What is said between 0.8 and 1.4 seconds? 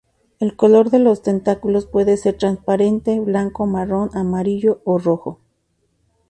de los